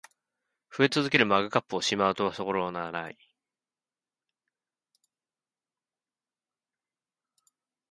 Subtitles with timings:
[0.75, 3.17] 増え続けるマグカップをしまう場所が無い